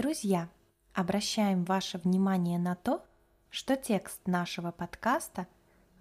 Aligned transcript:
Друзья, 0.00 0.48
обращаем 0.94 1.64
ваше 1.66 1.98
внимание 1.98 2.58
на 2.58 2.74
то, 2.74 3.04
что 3.50 3.76
текст 3.76 4.26
нашего 4.26 4.70
подкаста 4.70 5.46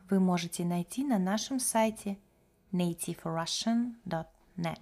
вы 0.09 0.21
можете 0.21 0.63
найти 0.63 1.03
на 1.03 1.19
нашем 1.19 1.59
сайте 1.59 2.17
nativerussian.net. 2.71 4.79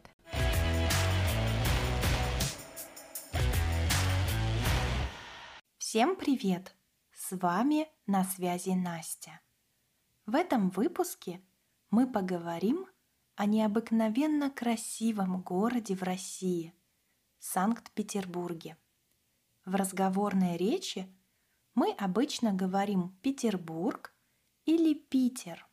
Всем 5.79 6.15
привет! 6.15 6.75
С 7.11 7.35
вами 7.35 7.87
на 8.05 8.23
связи 8.23 8.75
Настя. 8.75 9.41
В 10.27 10.35
этом 10.35 10.69
выпуске 10.69 11.41
мы 11.89 12.05
поговорим 12.05 12.85
о 13.33 13.47
необыкновенно 13.47 14.51
красивом 14.51 15.41
городе 15.41 15.95
в 15.95 16.03
России– 16.03 16.75
Санкт-Петербурге. 17.39 18.77
В 19.67 19.75
разговорной 19.75 20.55
речи 20.55 21.13
мы 21.75 21.91
обычно 21.91 22.53
говорим 22.53 23.09
Петербург 23.21 24.15
или 24.63 24.93
Питер. 24.93 25.67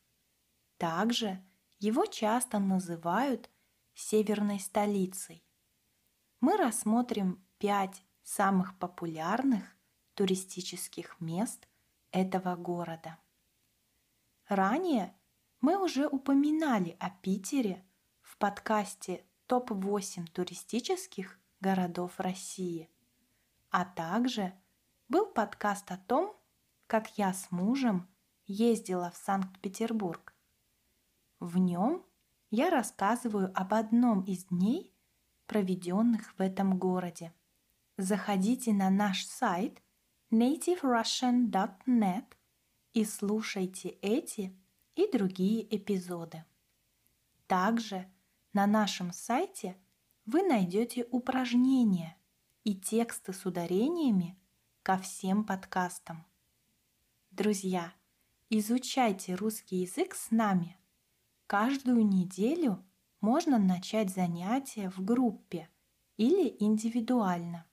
Также 0.79 1.41
его 1.79 2.05
часто 2.05 2.59
называют 2.59 3.49
северной 3.95 4.59
столицей. 4.59 5.47
Мы 6.41 6.57
рассмотрим 6.57 7.47
пять 7.59 8.05
самых 8.25 8.77
популярных 8.81 9.63
туристических 10.15 11.21
мест 11.21 11.69
этого 12.11 12.57
города. 12.57 13.21
Ранее 14.49 15.17
мы 15.61 15.81
уже 15.81 16.09
упоминали 16.09 16.97
о 16.99 17.11
Питере 17.11 17.87
в 18.23 18.39
подкасте 18.39 19.25
«Топ-8 19.47 20.27
туристических 20.33 21.39
городов 21.61 22.19
России», 22.19 22.91
а 23.75 23.85
также 23.85 24.55
был 25.09 25.27
подкаст 25.27 25.91
о 25.91 25.97
том, 25.97 26.33
как 26.87 27.19
я 27.19 27.33
с 27.33 27.51
мужем 27.51 28.09
ездила 28.47 29.11
в 29.11 29.17
Санкт-Петербург. 29.17 30.33
В 31.41 31.59
нем 31.59 32.07
я 32.53 32.71
рассказываю 32.71 33.51
об 33.53 33.75
одном 33.75 34.23
из 34.23 34.45
дней, 34.45 34.95
проведенных 35.47 36.39
в 36.39 36.41
этом 36.41 36.79
городе. 36.79 37.35
Заходите 37.97 38.73
на 38.73 38.91
наш 38.91 39.27
сайт 39.27 39.83
nativerussian.net 40.31 42.27
и 42.93 43.05
слушайте 43.05 43.89
эти 43.89 44.57
и 44.95 45.11
другие 45.11 45.77
эпизоды. 45.77 46.45
Также 47.49 48.09
на 48.53 48.69
нашем 48.69 49.11
сайте 49.13 49.77
вы 50.27 50.45
найдете 50.45 51.09
упражнения 51.11 52.17
и 52.65 52.75
тексты 52.75 53.33
с 53.33 53.47
ударениями 53.47 54.37
ко 54.83 54.99
всем 54.99 55.45
подкастам. 55.45 56.27
Друзья, 57.31 57.95
изучайте 58.51 59.35
русский 59.35 59.77
язык 59.83 60.15
с 60.15 60.31
нами. 60.31 60.77
Каждую 61.47 62.07
неделю 62.07 62.85
можно 63.21 63.59
начать 63.59 64.11
занятия 64.11 64.91
в 64.91 65.05
группе 65.05 65.69
или 66.17 66.57
индивидуально. 66.59 67.67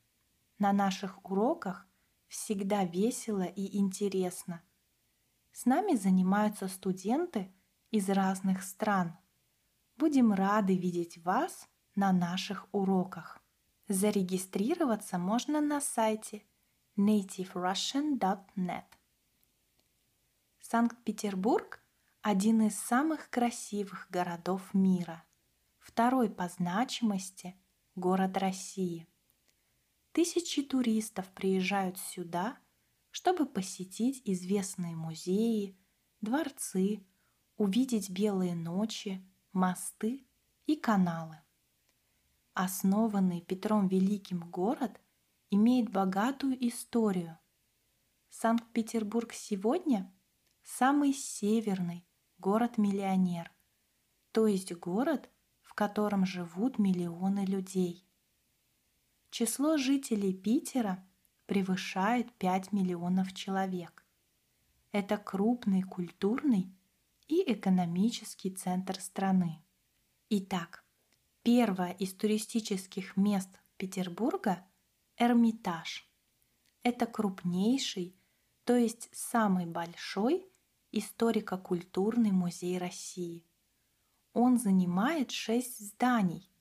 На 0.60 0.72
наших 0.74 1.26
уроках 1.26 1.88
всегда 2.28 2.84
весело 2.84 3.44
и 3.44 3.78
интересно– 3.78 4.62
с 5.54 5.66
нами 5.66 5.96
занимаются 5.96 6.68
студенты 6.68 7.54
из 7.92 8.10
разных 8.10 8.64
стран. 8.64 9.18
Будем 9.98 10.34
рады 10.34 10.78
видеть 10.78 11.18
вас 11.24 11.68
на 11.94 12.14
наших 12.14 12.68
уроках. 12.72 13.41
Зарегистрироваться 13.92 15.18
можно 15.18 15.60
на 15.60 15.82
сайте 15.82 16.44
nativerussian.net. 16.98 18.86
Санкт-Петербург– 20.60 21.84
один 22.22 22.62
из 22.62 22.80
самых 22.80 23.30
красивых 23.30 24.08
городов 24.10 24.74
мира, 24.74 25.24
второй 25.80 26.30
по 26.30 26.48
значимости 26.48 27.56
город 27.96 28.38
России. 28.38 29.08
Тысячи 30.14 30.62
туристов 30.62 31.28
приезжают 31.34 31.98
сюда– 31.98 32.58
чтобы 33.12 33.46
посетить 33.46 34.22
известные 34.26 34.96
музеи, 34.96 35.78
дворцы, 36.22 37.06
увидеть 37.58 38.10
белые 38.10 38.56
ночи, 38.56 39.22
мосты 39.52 40.26
и 40.66 40.78
каналы. 40.78 41.42
Основанный 42.54 43.42
Петром 43.42 43.88
Великим 43.88 44.50
город 44.50 45.00
имеет 45.50 45.90
богатую 45.90 46.58
историю. 46.68 47.38
Санкт-Петербург 48.30 49.34
сегодня– 49.34 50.14
самый 50.64 51.14
северный 51.14 52.06
город-миллионер, 52.38 53.52
то 54.32 54.48
есть 54.48 54.74
город, 54.74 55.30
в 55.62 55.74
котором 55.74 56.26
живут 56.26 56.80
миллионы 56.80 57.46
людей. 57.46 58.08
Число 59.30 59.78
жителей 59.78 60.34
Питера– 60.34 61.08
превышает 61.52 62.32
5 62.36 62.72
миллионов 62.72 63.34
человек. 63.34 64.06
Это 64.94 65.18
крупный 65.18 65.82
культурный 65.82 66.74
и 67.28 67.44
экономический 67.46 68.52
центр 68.52 68.98
страны. 69.02 69.62
Итак, 70.30 70.86
первое 71.44 71.92
из 71.92 72.14
туристических 72.14 73.18
мест 73.18 73.50
Петербурга– 73.78 74.66
Эрмитаж. 75.18 76.10
Это 76.84 77.06
крупнейший, 77.06 78.16
то 78.64 78.76
есть 78.76 79.10
самый 79.12 79.66
большой 79.66 80.46
историко-культурный 80.92 82.32
музей 82.32 82.78
России. 82.78 83.46
Он 84.34 84.58
занимает 84.58 85.32
шесть 85.32 85.80
зданий, 85.80 86.52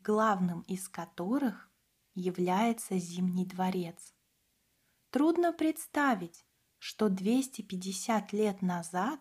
главным 0.00 0.62
из 0.62 0.88
которых 0.88 1.70
является 2.14 2.98
Зимний 2.98 3.46
дворец– 3.46 4.14
Трудно 5.10 5.52
представить, 5.52 6.46
что 6.78 7.08
250 7.08 8.32
лет 8.32 8.62
назад 8.62 9.18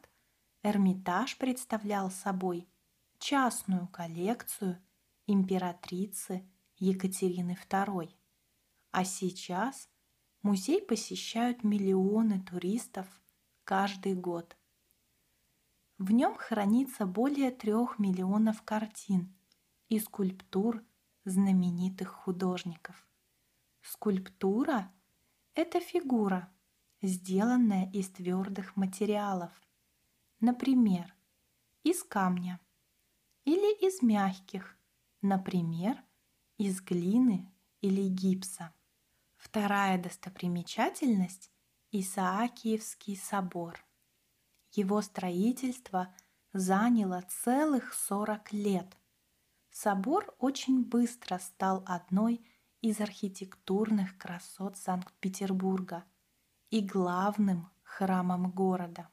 Эрмитаж 0.61 1.35
представлял 1.39 2.11
собой 2.11 2.69
частную 3.17 3.87
коллекцию 3.87 4.79
императрицы 5.31 6.43
Екатерины 6.77 7.57
II, 7.69 8.09
а 8.91 9.05
сейчас 9.05 9.89
музей 10.41 10.81
посещают 10.81 11.63
миллионы 11.63 12.41
туристов 12.41 13.07
каждый 13.63 14.15
год. 14.15 14.57
В 15.97 16.11
нем 16.11 16.35
хранится 16.35 17.05
более 17.05 17.51
трех 17.51 17.99
миллионов 17.99 18.63
картин 18.63 19.35
и 19.89 19.99
скульптур 19.99 20.83
знаменитых 21.25 22.09
художников. 22.09 23.07
Скульптура– 23.81 24.91
это 25.53 25.79
фигура, 25.79 26.51
сделанная 27.01 27.91
из 27.91 28.09
твердых 28.09 28.75
материалов, 28.75 29.51
например, 30.39 31.13
из 31.83 32.03
камня, 32.03 32.59
или 33.45 33.85
из 33.85 34.01
мягких, 34.01 34.78
например, 35.21 36.03
из 36.57 36.81
глины 36.81 37.51
или 37.81 38.07
гипса. 38.07 38.73
Вторая 39.37 40.01
достопримечательность– 40.01 41.51
Исаакиевский 41.91 43.17
собор. 43.17 43.83
Его 44.71 45.01
строительство 45.01 46.13
заняло 46.53 47.25
целых 47.27 47.93
40 47.93 48.53
лет. 48.53 48.97
Собор 49.71 50.35
очень 50.39 50.83
быстро 50.83 51.39
стал 51.39 51.83
одной 51.87 52.45
из 52.81 53.01
архитектурных 53.01 54.17
красот 54.17 54.77
Санкт-Петербурга 54.77 56.05
и 56.69 56.81
главным 56.81 57.69
храмом 57.83 58.51
города. 58.51 59.09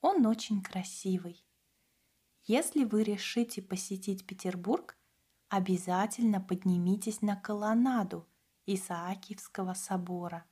Он 0.00 0.26
очень 0.26 0.62
красивый. 0.62 1.46
Если 2.44 2.84
вы 2.84 3.02
решите 3.02 3.62
посетить 3.62 4.26
Петербург, 4.26 4.95
обязательно 5.48 6.40
поднимитесь 6.40 7.22
на 7.22 7.36
колоннаду 7.36 8.28
Исаакиевского 8.66 9.74
собора. 9.74 10.44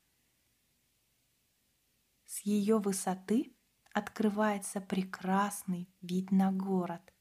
С 2.24 2.40
ее 2.40 2.78
высоты 2.78 3.56
открывается 3.92 4.80
прекрасный 4.80 5.88
вид 6.00 6.30
на 6.30 6.52
город. 6.52 7.12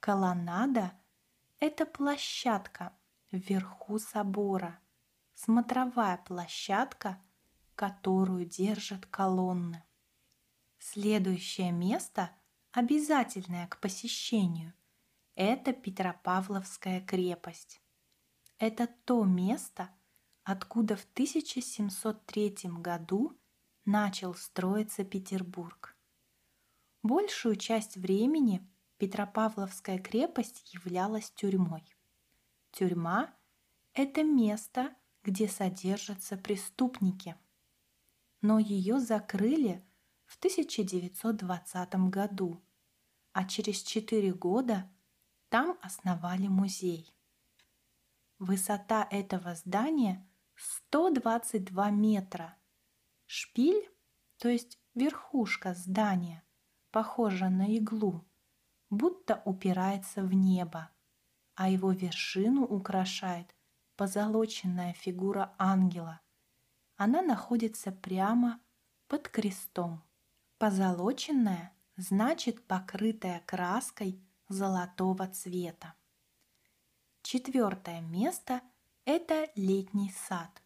Колоннада– 0.00 0.92
это 1.58 1.86
площадка– 1.86 2.96
вверху 3.30 3.98
собора, 3.98 4.80
смотровая 5.34 6.18
площадка, 6.18 7.22
которую 7.74 8.46
держат 8.46 9.06
колонны. 9.06 9.84
Следующее 10.78 11.72
место, 11.72 12.30
обязательное 12.72 13.66
к 13.66 13.80
посещению, 13.80 14.74
это 15.36 15.74
Петропавловская 15.74 17.02
крепость. 17.02 17.82
Это 18.58 18.88
то 19.04 19.22
место, 19.24 19.90
откуда 20.44 20.96
в 20.96 21.04
1703 21.12 22.56
году 22.78 23.38
начал 23.84 24.34
строиться 24.34 25.04
Петербург. 25.04 25.94
Большую 27.02 27.56
часть 27.56 27.96
времени 27.96 28.66
Петропавловская 28.96 29.98
крепость 29.98 30.72
являлась 30.72 31.30
тюрьмой. 31.30 31.84
Тюрьма– 32.70 33.34
это 33.92 34.24
место, 34.24 34.96
где 35.22 35.48
содержатся 35.48 36.38
преступники. 36.38 37.36
Но 38.40 38.58
ее 38.58 38.98
закрыли 39.00 39.84
в 40.24 40.38
1920 40.38 41.94
году, 42.08 42.64
а 43.32 43.44
через 43.44 43.82
четыре 43.82 44.32
года 44.32 44.90
там 45.56 45.78
основали 45.80 46.48
музей. 46.48 47.10
Высота 48.38 49.08
этого 49.10 49.54
здания 49.54 50.28
122 50.54 51.90
метра. 51.92 52.58
Шпиль, 53.24 53.88
то 54.36 54.50
есть 54.50 54.78
верхушка 54.94 55.72
здания, 55.72 56.44
похожа 56.90 57.48
на 57.48 57.74
иглу, 57.74 58.22
будто 58.90 59.40
упирается 59.46 60.22
в 60.22 60.34
небо, 60.34 60.90
а 61.54 61.70
его 61.70 61.90
вершину 61.92 62.66
украшает 62.66 63.54
позолоченная 63.96 64.92
фигура 64.92 65.54
ангела. 65.56 66.20
Она 66.96 67.22
находится 67.22 67.92
прямо 67.92 68.60
под 69.08 69.30
крестом. 69.30 70.04
Позолоченная 70.58 71.72
значит 71.96 72.62
покрытая 72.66 73.40
краской 73.46 74.20
золотого 74.48 75.26
цвета. 75.28 75.94
Четвертое 77.22 78.00
место– 78.00 78.60
это 79.04 79.50
летний 79.56 80.12
сад. 80.12 80.62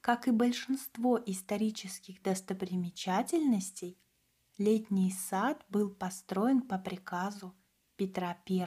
Как 0.00 0.28
и 0.28 0.30
большинство 0.30 1.18
исторических 1.24 2.22
достопримечательностей, 2.22 3.98
летний 4.58 5.10
сад 5.10 5.64
был 5.68 5.90
построен 5.90 6.62
по 6.62 6.78
приказу 6.78 7.54
Петра 7.96 8.36
I 8.48 8.66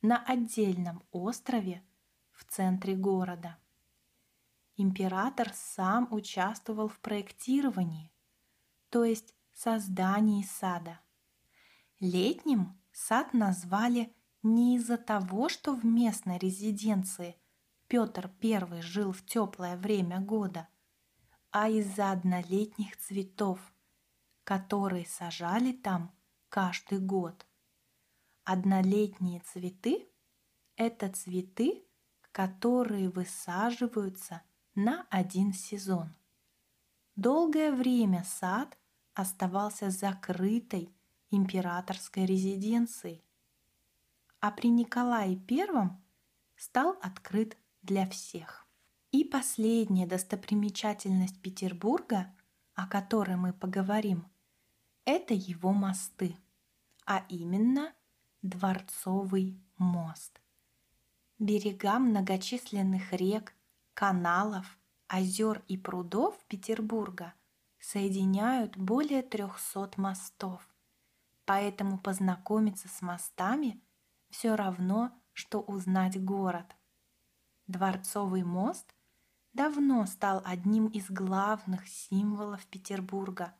на 0.00 0.24
отдельном 0.24 1.02
острове 1.10 1.84
в 2.30 2.44
центре 2.44 2.94
города. 2.94 3.58
Император 4.76 5.52
сам 5.54 6.08
участвовал 6.12 6.88
в 6.88 6.98
проектировании, 7.00 8.10
то 8.88 9.04
есть 9.04 9.34
создании 9.52 10.42
сада. 10.42 11.00
Летним 12.00 12.81
сад 12.92 13.34
назвали 13.34 14.14
не 14.42 14.76
из-за 14.76 14.98
того, 14.98 15.48
что 15.48 15.74
в 15.74 15.84
местной 15.84 16.38
резиденции 16.38 17.36
Петр 17.88 18.30
I 18.42 18.82
жил 18.82 19.12
в 19.12 19.24
теплое 19.24 19.76
время 19.76 20.20
года, 20.20 20.68
а 21.50 21.68
из-за 21.68 22.10
однолетних 22.10 22.96
цветов, 22.96 23.60
которые 24.44 25.06
сажали 25.06 25.72
там 25.72 26.14
каждый 26.48 26.98
год. 26.98 27.46
Однолетние 28.44 29.40
цветы– 29.40 30.08
это 30.76 31.10
цветы, 31.10 31.84
которые 32.32 33.10
высаживаются 33.10 34.42
на 34.74 35.06
один 35.10 35.52
сезон. 35.52 36.14
Долгое 37.14 37.72
время 37.72 38.24
сад 38.24 38.78
оставался 39.14 39.90
закрытой 39.90 40.90
императорской 41.32 42.26
резиденцией, 42.26 43.24
а 44.40 44.50
при 44.50 44.68
Николае 44.68 45.40
I 45.50 45.90
стал 46.56 46.96
открыт 47.02 47.56
для 47.82 48.08
всех. 48.08 48.66
И 49.10 49.24
последняя 49.24 50.06
достопримечательность 50.06 51.40
Петербурга, 51.42 52.34
о 52.74 52.86
которой 52.86 53.36
мы 53.36 53.52
поговорим, 53.52 54.26
это 55.04 55.34
его 55.34 55.72
мосты, 55.72 56.36
а 57.04 57.24
именно 57.28 57.92
Дворцовый 58.42 59.60
мост. 59.78 60.40
Берега 61.38 62.00
многочисленных 62.00 63.12
рек, 63.12 63.54
каналов, 63.94 64.78
озер 65.06 65.62
и 65.68 65.76
прудов 65.76 66.36
Петербурга 66.48 67.34
соединяют 67.78 68.76
более 68.76 69.22
300 69.22 69.92
мостов. 69.96 70.71
Поэтому 71.52 71.98
познакомиться 71.98 72.88
с 72.88 73.02
мостами 73.02 73.78
все 74.30 74.54
равно, 74.54 75.12
что 75.34 75.60
узнать 75.60 76.18
город. 76.24 76.64
Дворцовый 77.66 78.42
мост 78.42 78.94
давно 79.52 80.06
стал 80.06 80.40
одним 80.46 80.86
из 80.86 81.10
главных 81.10 81.86
символов 81.88 82.64
Петербурга. 82.68 83.54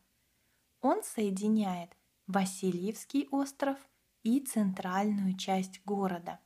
Он 0.81 1.03
соединяет 1.03 1.95
Васильевский 2.27 3.29
остров 3.31 3.77
и 4.23 4.41
центральную 4.41 5.37
часть 5.37 5.85
города. 5.85 6.41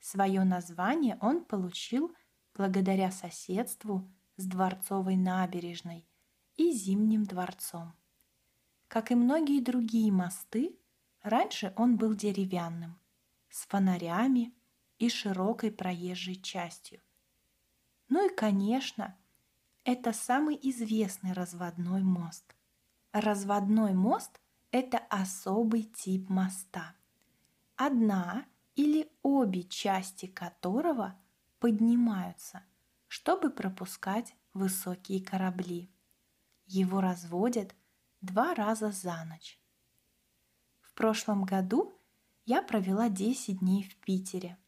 Свое 0.00 0.44
название 0.44 1.16
он 1.22 1.46
получил 1.46 2.14
благодаря 2.52 3.10
соседству 3.10 4.06
с 4.36 4.44
Дворцовой 4.44 5.16
набережной 5.16 6.06
и 6.56 6.72
Зимним 6.72 7.24
дворцом. 7.24 7.94
Как 8.86 9.10
и 9.10 9.14
многие 9.14 9.62
другие 9.62 10.12
мосты, 10.12 10.76
раньше 11.22 11.72
он 11.76 11.96
был 11.96 12.14
деревянным, 12.14 12.98
с 13.48 13.66
фонарями 13.66 14.54
и 14.98 15.08
широкой 15.08 15.72
проезжей 15.72 16.36
частью. 16.36 17.00
Ну 18.08 18.28
и, 18.28 18.34
конечно, 18.34 19.16
это 19.84 20.12
самый 20.12 20.58
известный 20.62 21.32
разводной 21.32 22.02
мост. 22.02 22.54
Разводной 23.12 23.94
мост– 23.94 24.40
это 24.72 24.98
особый 24.98 25.84
тип 25.84 26.28
моста. 26.28 26.94
Одна 27.76 28.44
или 28.74 29.10
обе 29.22 29.62
части 29.64 30.26
которого 30.26 31.18
поднимаются, 31.58 32.62
чтобы 33.08 33.50
пропускать 33.50 34.34
высокие 34.54 35.24
корабли. 35.24 35.90
Его 36.66 37.00
разводят 37.00 37.74
два 38.20 38.54
раза 38.54 38.90
за 38.90 39.24
ночь. 39.24 39.59
В 40.90 40.94
прошлом 40.94 41.44
году 41.44 41.94
я 42.44 42.62
провела 42.62 43.08
10 43.08 43.60
дней 43.60 43.84
в 43.84 43.96
Питере. 43.96 44.58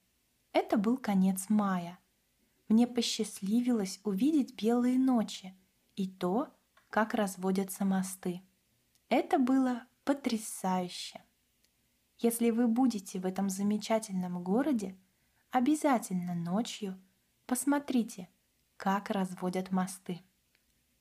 Это 0.52 0.76
был 0.76 0.96
конец 0.96 1.48
мая. 1.48 1.98
Мне 2.68 2.86
посчастливилось 2.86 4.00
увидеть 4.04 4.54
белые 4.54 4.98
ночи 4.98 5.54
и 5.96 6.08
то, 6.08 6.48
как 6.90 7.14
разводятся 7.14 7.84
мосты. 7.84 8.40
Это 9.08 9.38
было 9.38 9.84
потрясающе. 10.04 11.22
Если 12.18 12.50
вы 12.50 12.68
будете 12.68 13.18
в 13.18 13.26
этом 13.26 13.50
замечательном 13.50 14.42
городе, 14.44 14.96
обязательно 15.50 16.34
ночью 16.34 16.98
посмотрите, 17.46 18.28
как 18.76 19.10
разводят 19.10 19.70
мосты. 19.72 20.22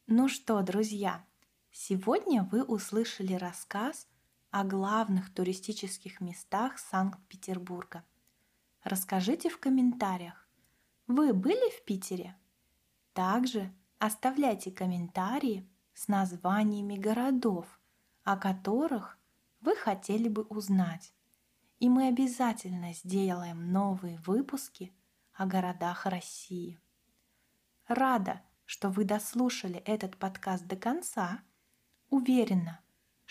Ну 0.08 0.28
что, 0.28 0.62
друзья, 0.63 1.24
сегодня 1.72 2.44
вы 2.51 2.63
услышали 2.63 3.34
рассказ 3.34 4.08
о 4.51 4.65
главных 4.65 5.34
туристических 5.34 6.20
местах 6.20 6.77
Санкт-Петербурга. 6.77 8.03
Расскажите 8.84 9.50
в 9.50 9.60
комментариях, 9.60 10.48
вы 11.08 11.34
были 11.34 11.72
в 11.77 11.86
Питере? 11.86 12.38
Также 13.13 13.74
оставляйте 13.98 14.72
комментарии 14.72 15.67
с 15.93 16.08
названиями 16.10 16.98
городов, 16.98 17.79
о 18.24 18.38
которых 18.38 19.17
вы 19.62 19.75
хотели 19.75 20.27
бы 20.27 20.43
узнать. 20.43 21.13
И 21.79 21.88
мы 21.88 22.10
обязательно 22.10 22.93
сделаем 22.93 23.72
новые 23.72 24.20
выпуски 24.20 24.93
о 25.34 25.46
городах 25.46 26.05
России. 26.05 26.77
Рада, 27.88 28.41
что 28.65 28.89
вы 28.89 29.05
дослушали 29.05 29.79
этот 29.79 30.17
подкаст 30.17 30.65
до 30.65 30.75
конца. 30.75 31.41
Уверена, 32.10 32.81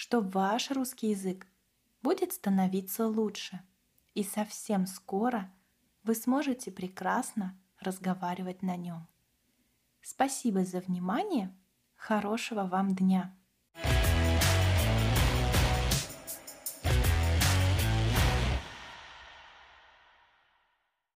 что 0.01 0.23
ваш 0.23 0.71
русский 0.71 1.11
язык 1.11 1.47
будет 2.01 2.33
становиться 2.33 3.07
лучше, 3.07 3.61
и 4.15 4.25
совсем 4.25 4.87
скоро 4.87 5.53
вы 6.05 6.15
сможете 6.15 6.71
прекрасно 6.71 7.61
разговаривать 7.81 8.63
на 8.63 8.77
нем. 8.77 9.07
Спасибо 10.01 10.65
за 10.65 10.81
внимание. 10.81 11.55
Хорошего 11.97 12.65
вам 12.65 12.95
дня! 12.95 13.37